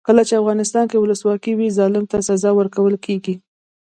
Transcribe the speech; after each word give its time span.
کله 0.07 0.21
چې 0.27 0.39
افغانستان 0.41 0.85
کې 0.89 0.97
ولسواکي 0.99 1.51
وي 1.55 1.67
ظالم 1.77 2.03
ته 2.11 2.17
سزا 2.27 2.51
ورکول 2.55 2.95
کیږي. 3.05 3.35